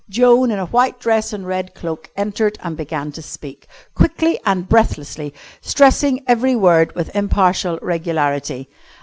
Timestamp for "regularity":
7.83-8.67